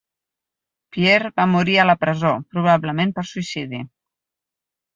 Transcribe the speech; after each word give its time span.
Pier 0.95 1.17
va 1.41 1.45
morir 1.51 1.77
a 1.81 1.85
la 1.91 1.97
presó, 2.05 2.33
probablement 2.55 3.15
per 3.19 3.27
suïcidi. 3.35 3.83